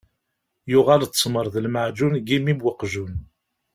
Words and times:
Yuɣal 0.71 1.01
ttmeṛ 1.07 1.47
d 1.53 1.55
lmeɛǧun 1.65 2.13
deg 2.17 2.29
imi 2.37 2.53
n 2.53 2.59
uqjun. 2.69 3.13